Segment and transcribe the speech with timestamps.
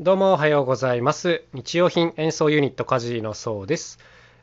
[0.00, 1.44] どうもおはようございます。
[1.52, 3.98] 日用品演奏ユニットカジのそうです。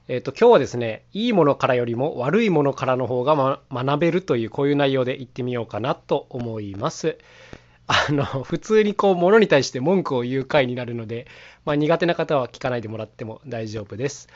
[0.08, 7.18] えっ、と今日はですね、いいものからよりも悪いものからの方が、ま、学べるというこういう内容で言ってみようかなと思います。
[7.88, 11.26] あの普通にこう物に対して文句を言う回になるので、
[11.66, 14.30] まあ、苦手な方は聞かないでもらっても大丈夫です。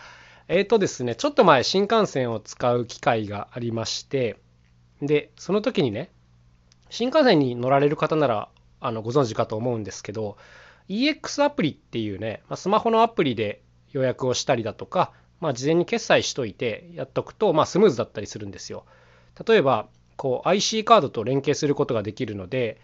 [0.47, 4.37] えっ、とですね、ちょっと前新幹線を使う機会がありまして、
[4.99, 6.09] でその時にね、
[6.89, 8.49] 新幹線に乗られる方なら
[8.81, 10.37] あのご存知かと思うんですけど
[10.89, 18.85] EX アプリっていうね、まあ、スマホのアプリで予約をしたりだとか、まあ、事前に決済しといてやっとくと、まあ、スムーズだったりするんですよ。
[19.47, 22.79] 例えばこう IC カードと連携することができるので、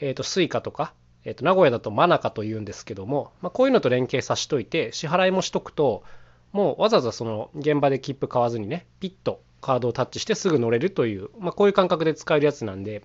[0.00, 0.92] えー、と Suica とか、
[1.24, 6.04] えー、と名古屋だとマナカというんですけども、まあ、こういうのと連携さしといて支払いもしとくと
[6.52, 13.02] もうわざわざその現場で切符買わずにねピッとカードをタッチしてすぐ乗れるという、まあ、こういう感覚で使えるやつなんで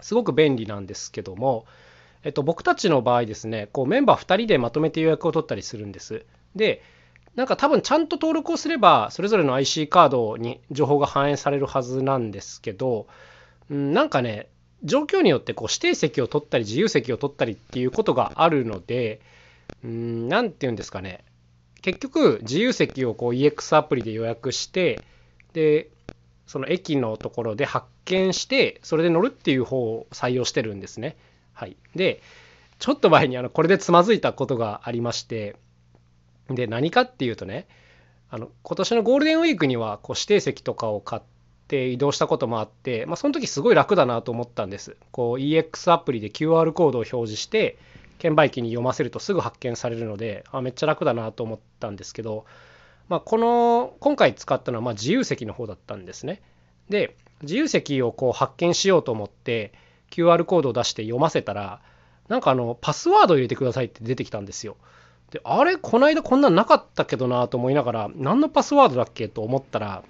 [0.00, 1.66] すごく便利なんですけども、
[2.22, 6.24] えっと、僕たちの場合ですねこうメンバー2人でまとめて予約を取ったりするんです
[6.54, 6.82] で
[7.34, 13.06] なんか多分ちゃんと登録をすればそれぞれの IC カードに情報が反映されるはずなんですけど
[13.72, 14.48] んなんかね
[14.82, 19.20] 状況によってこう指定席を取ったり自由席を取ったりっていうことがあるので
[19.82, 21.24] 何て言うんですかね
[21.82, 25.02] 結局自由席をこう EX アプリで予約して
[25.52, 25.90] で
[26.46, 31.16] その駅のところで発見してそれで乗るっていう方を採用してるんですね。
[31.52, 32.22] はい、で
[32.78, 35.56] ちょっと前にあのこれでつまずいたことがありまして
[36.48, 37.66] で何かっていうとね
[38.30, 41.22] あの今年のゴールデンウィークにはこう指定席とかを買っ
[41.68, 44.96] て移動したこともあって、まあ、その時すごい楽だなと思ったんです。
[45.10, 47.78] こう EX アプリで QR コードを表示して
[48.18, 52.46] 券売機に読ませるとすぐ発見されるのであめっちゃ楽だなと思ったんですけど
[53.10, 56.40] まあ、この今回使ったのはま自由席の方だったんですね。
[56.88, 59.72] で自由席をこう発見しようと思って
[60.10, 61.80] QR コードを出して読ませたら
[62.28, 64.76] なんかあのパスワードを入れてくださいって出てきたんですよ。
[65.30, 70.02] であれこの間こんなんなかったけどなと思いながら何のパスワードだっけと思ったら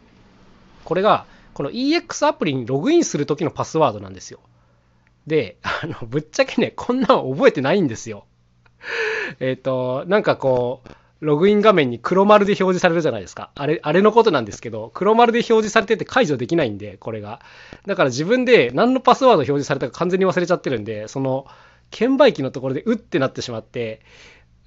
[0.85, 4.41] これがこの EX アプリにログインする時のパスワードなんですよ。
[5.27, 8.25] であのぶっちゃけねこんなん覚えてないんですよ。
[9.41, 13.51] えっ、となんかこうログイン画面に黒丸で表示されるじゃないですか。
[13.55, 17.41] あれ、あれのことなんですけど、黒丸で表示されてて解除できないんで、これが。
[17.87, 21.47] だから自分で何のパスワード表示されたか完全に忘れちゃってるんで、その、
[21.91, 24.01] 券売機のところでうってなってしまって、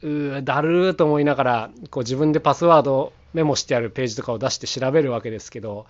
[0.04, 5.88] うー、だるーと思いながら、こう自分でパスワードメモしてあるページとかを出して調べるわけですけど、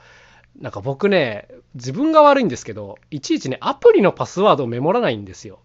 [0.59, 5.59] なんか僕ね、自分が悪いんですけど、いちいちね、アプリのパスワードをメモらないんですよ。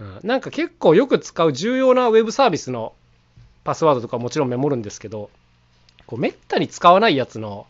[0.00, 2.94] うん、なんか結構よく使う重要なウェブサービスの
[3.66, 5.28] パスワードとかもちろんメモるんですけど
[6.06, 7.66] こうめったに使わないやつの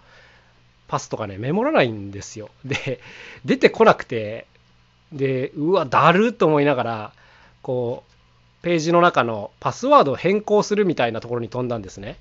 [0.88, 2.50] パスとかねメモらないんですよ。
[2.64, 3.00] で
[3.44, 4.46] 出てこなくて
[5.10, 7.12] でうわだると思いながら
[7.62, 12.18] こうページの中のパスワードを変更するみたいなところに飛んだんですね。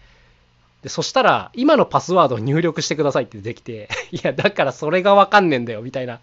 [0.81, 6.19] でそしたら今のパスワードを入力してくださいってできていやだからそれがわかんねえんだよみたいな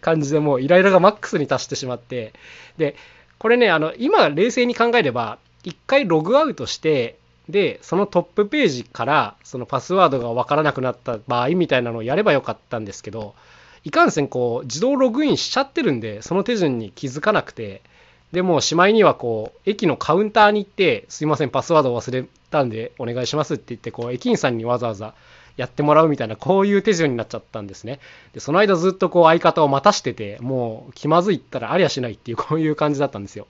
[0.00, 2.34] 感じでもうイライラがマックスに達してしまって。
[2.76, 2.94] で
[3.38, 13.34] これねあの今冷静に考えれば一回ログアウトしてでそのトップページからそのパスワードが分からなくなった場合みたいなのをやればよかったんですけど
[13.84, 17.82] いかんせんこう自動ログインしちゃってるんでその手順に気づかなくて
[18.32, 25.14] でもうしまいにはこう駅のカウンターに行ってすいませんパスワード忘れたんでお願いしますって言ってこう駅員さんにわざわざ
[25.56, 28.00] やってもらうみたいなこういう手順になっちゃったんですね。
[28.32, 33.46] でその間ずっとこう相方を待たしててもう気まずいったらありゃしないっていうこういう感じだったんですよ。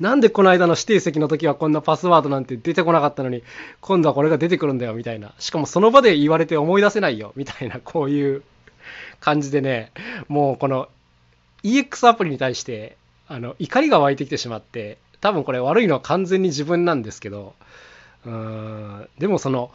[0.00, 3.42] なんでこの間の指定席の時はこんなパスワードなんて出てこなかったのに、
[3.80, 5.34] 今度はこれが出てくるんだよみたいな。
[5.38, 8.42] しかもその場で言われて思い出せないよみたいな、 こういう
[9.20, 9.92] 感じでね、
[10.28, 10.88] もうこの
[11.62, 12.96] EX アプリに対して、
[13.26, 17.54] あの、怒りが湧いてきてしまって、多分これ悪いのは完全に自分なんですけど、
[18.24, 19.70] うーん、でもその、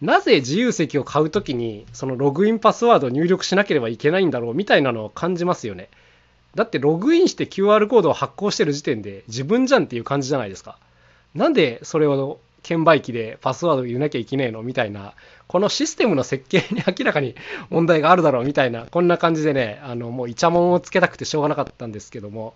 [0.00, 5.88] なぜ自由席を買うときに、そのログインパスワードを入力しなければいけないんだろうみたいなのを感じますよね。
[6.54, 10.78] だってログインして QR コードを発行してる時点で自分じゃんっていう感じじゃないですか。
[11.34, 14.62] なんでそれを券売機でパスワードを入れなきゃいけねえの？
[14.62, 15.14] みたいな、
[15.46, 17.36] このシステムの設計に明らかに
[17.70, 22.54] 問題があるだろうみたいな、こんな感じでね、あのもうイチャモンをつけたくてしょうがなかったんですけども、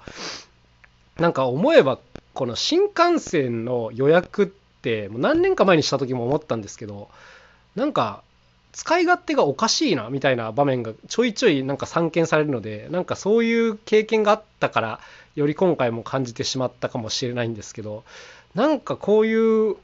[1.19, 1.99] なんか思えば、
[2.35, 7.09] この新幹線の予約って、もう何年か前にした時も思ったんですけど、
[7.77, 8.23] なんか
[8.73, 15.01] 使い勝手がおかしいなみたいな場面がちょいちょいなんか散見されるのでなんかそういう経験があったから
[15.35, 18.05] より今回も感じてしまったかもしれないんですけど
[18.55, 19.77] なんかこういう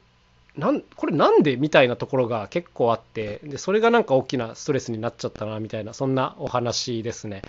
[0.56, 7.42] なんこれなんでみたいなところが結構あってでそれがなんか大きなストレスになっちゃったなみたいなそんなお話ですね。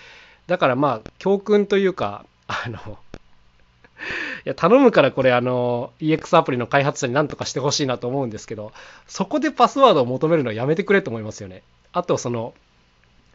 [0.47, 2.97] だからまあ教訓というかあの
[4.45, 8.73] いや、頼むからこれあの、EX アプリの開発者に何とかしてほしいなと思うんですけど、
[9.07, 11.63] そこでパスワードを求めるのはやめてくれと思いますよね。
[11.93, 12.53] あと、その、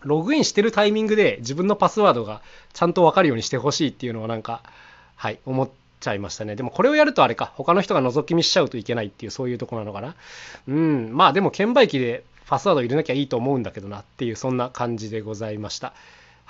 [0.02, 2.42] ログインしてるタイミングで自分のパスワードが
[2.72, 4.62] ちゃんとわかるようにしてほしいっていうのはなんか、
[5.16, 5.68] はい、思っ
[6.00, 6.56] ちゃいましたね。
[6.56, 10.14] でもこれをやるとあれか、他の人が覗き見しちゃうといけないっていうそういうとこなのかな。
[10.68, 15.92] うん、まあでも券売機でパスワード入れなきゃいいと思うんだけどなっていうそんな感じでございました。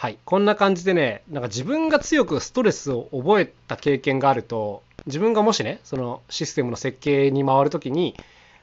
[0.00, 8.17] はい、こんな感じでね、なんか自分が強くストレスを覚えた経験があると、自分がもしね、そのシステムの設計に回るときに、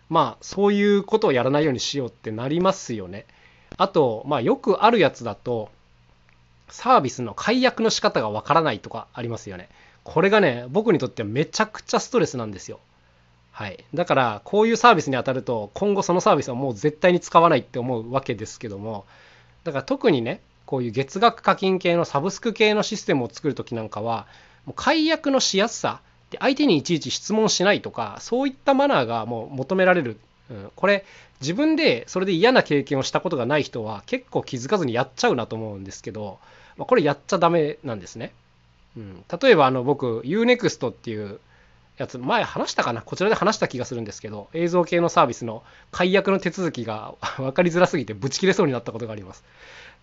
[0.10, 3.28] まあそういうことをやらないようにしようってなりますよね。
[3.78, 5.70] あと、まあよくあるやつだと、
[6.70, 9.70] サービスの解約の仕方がわからないとかありますよね。
[10.04, 12.80] これがね、僕にとってはめちゃくちゃストレスなんですよ。
[13.52, 13.86] はい。
[13.94, 19.06] だから、こういうサービスに当たると、今後そのサービスはもう絶対に使わないって思うわけですけども、
[19.66, 24.28] だから特にね、こういう月額課金系のサブスク系のシステムを作るときなんかは、
[24.66, 30.20] もう解約のしやすさ、で相手にいちいち質問しないとか、そういったマナーがもう求められる。
[30.52, 31.04] うん、これ、
[31.42, 36.40] 自分でそれで嫌な経験をしたことがない人は結構気づかずにやっちゃうなと思うんですけど、
[36.78, 38.34] まあ、これやっちゃダメなんですね。
[38.98, 41.40] うん、例えばあの僕 UNEXT っていう
[41.98, 43.04] やつ前話したかな？
[43.04, 49.44] こちらで話した気がするんですけど映像系のサービスの解約の手続きが分かりづらすぎてブチ切れそうになったことがあります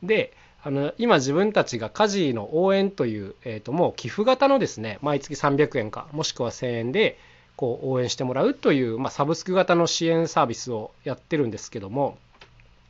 [0.03, 0.33] で
[0.67, 7.19] あの今自分たちが家事の応援という、えー、ともう寄付型のですね毎月300円かもしくは1000円で
[7.57, 12.17] こう応援してもらうという、まあ、サブスク型の支援サービスをやってるんですけども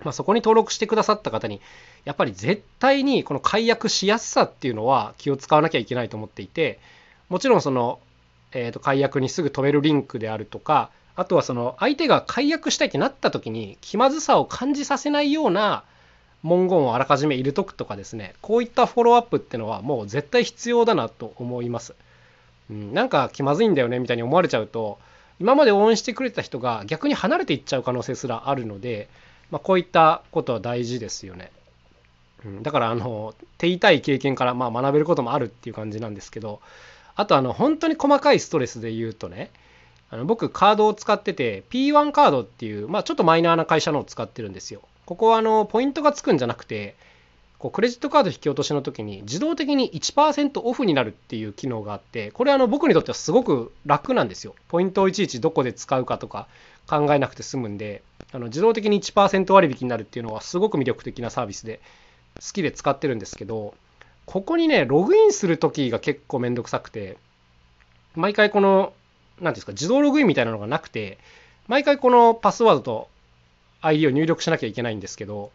[0.03, 1.61] まあ、そこに登録してくださった方に
[2.05, 6.79] やっぱり絶対にこの解約しやすさっていうのは気を使わなきゃいけないと思っていて
[7.29, 7.99] もちろんその、
[8.53, 15.85] えー、と解約にすぐ飛べるリンクであるとかあとはその相手が解約したいってなった時に気まずさを感じさせないような
[16.45, 21.95] 文言をあらかじめ入れとくとかですねこういったフォローアップってのはもう絶対必要だなと思います、
[22.71, 24.99] うん、なんか気まずいんだよねみたいに思われちゃうと
[25.41, 29.09] 今まで応援してくれた人が逆に離れていっちゃう可能性すらあるので
[29.51, 31.53] まあ、こういったことは大事ですよね。
[32.45, 36.61] うん、だからあの手痛い経験からま学べることもあるっていう感じなんですけど
[37.15, 39.51] あとあの本当に細かいストレスで言うとね
[40.11, 44.83] あの僕カードを使ってて P1 カードっていう、まあ、ちょっとマイナーな会社のを使ってるんですよ。
[45.07, 46.97] ここはあのポイントがつくんじゃなくて
[47.59, 54.55] こうクレジットカード引き落としの時に自動的に1%オフになるっていう機能があってこれあの僕にとってはすごく楽なんですよ。
[54.69, 56.47] ポイントをいちいちどこで使うかとか
[56.87, 58.03] 考えなくて済むんで
[58.33, 61.81] あの自動的に1%割引になるっていうのはすごく魅力的なサービスで
[62.37, 63.75] 好きで使ってるんですけど
[64.27, 67.17] ここにねログインする時が結構めんどくさくて
[68.15, 68.93] 毎回この
[69.41, 71.19] 何ですか自動ログインみたいなのがなくて
[71.67, 73.09] 毎回このパスワードと
[73.87, 75.51] ID を入力しなきゃいけないんですけど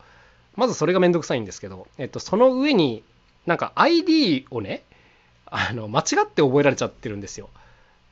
[0.56, 3.04] まずそれがめんどくさいんですけど、えっと、その上に
[3.46, 4.84] なんか ID をね
[5.46, 7.50] あの間違って覚えられちゃってるんですよ。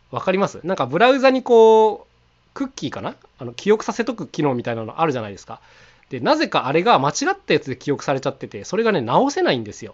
[0.10, 0.60] わかります？
[0.64, 3.16] なんかブラウザにこうクッキーかな？
[3.38, 5.60] あの記憶させとく機能みたいなのあるじゃないですか。
[6.10, 9.94] で、なぜかあれが間違ったやつで記憶されちゃってて、それがね、直せないんですよ。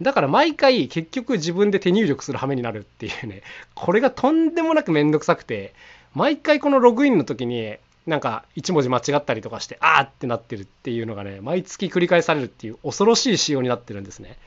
[0.00, 3.42] だから毎回結局自分で手入力する羽目になるっていうね、
[3.74, 5.74] これがとんでもなくめんどくさくて、
[6.14, 7.76] 毎回このログインの時に、
[8.06, 14.38] なんか1文字間違ったりとかして、あーってなってるっていうのがね、毎月繰り返されるっていう恐ろしい仕様になってるんですね。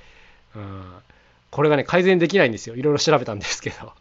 [0.56, 0.84] うん。
[1.52, 2.76] これがね、改善できないんですよ。
[2.76, 3.94] いろいろ調べたんですけど。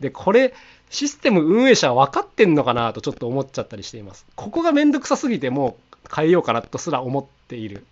[0.00, 0.54] で、これ、
[0.90, 4.26] システム運営者は分かってんのかなとちょっと思っちゃったりしています。
[4.34, 7.86] ここがめんどくさすぎてもう変えようかなとすら思っている。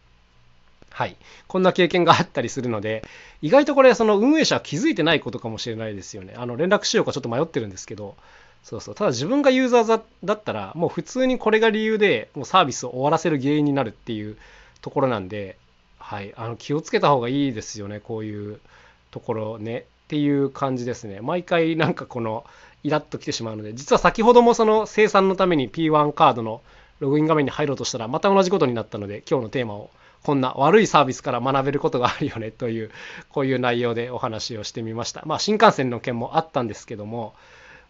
[0.90, 1.16] はい。
[1.46, 3.04] こんな経験があったりするので、
[3.40, 6.34] 意外とこれ、その運営者は気づいてないことかもしれないですよね。
[6.37, 8.16] あの、連絡しようかちょっと迷ってるんですけど、
[8.62, 8.94] そうそう。
[8.94, 14.36] ただ自分がユーザーだったら、もう普通にこれが理由で、もうサービスを終わらせる原因になるっていう
[14.82, 15.56] ところなんで、
[15.98, 16.32] はい。
[16.36, 18.00] あの、気をつけた方がいいですよね。
[18.00, 18.60] こういう
[19.10, 19.86] ところね。
[20.06, 21.20] っていう感じですね。
[21.20, 22.44] 毎回なんかこの、
[22.82, 26.62] イラッときてしまうので、実は先ほどもその生産のために P1 カードの
[27.00, 29.90] ログイン画面に入ろうとしたら、また同じことになったので、今日のテーマを
[30.22, 32.90] こんな悪いサービスから学べることがあるよねという、
[33.30, 35.22] こういう内容でお話をしてみました。
[35.26, 37.34] まあ、新幹線の件もあったんですけども、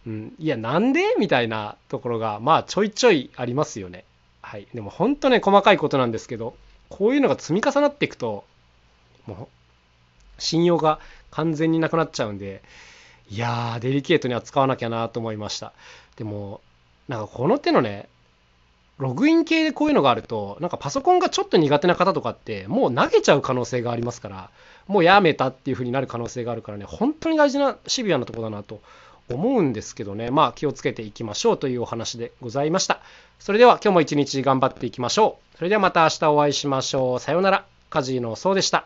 [0.07, 1.01] うん、いや、なんで？
[1.19, 4.05] みたいなところが、まあ、ちょいちょいありますよね。
[4.41, 4.67] はい。
[4.73, 6.55] でも、本当ね、細かいことなんですけど、
[6.89, 8.45] こういうのが積み重なっていくと、
[9.27, 9.49] も
[10.37, 10.99] う、信用が
[11.31, 12.61] 完全になくなっちゃうんで、
[13.29, 15.73] いやー、デリケートに扱わなきゃなと思いました。
[16.15, 16.61] でも、
[17.07, 18.07] なんかこの手のね、
[18.97, 24.49] ログイン系でこういうのがあると、なんかパソコンがちょっと苦手な方とかって、もう投げちゃう可能性がありますから、
[24.87, 28.81] もうやめたっていう風になる可能性があるからね、本当に大事なシビアなとこだなと
[29.33, 32.99] 思うんですけどね、まあ気をつけていきましょうというお話でございました。
[33.39, 35.57] それでは今日も一日頑張っていきましょう。
[35.57, 37.19] それではまた明日お会いしましょう。
[37.19, 37.65] さようなら。
[37.89, 38.85] カジーのそうでした。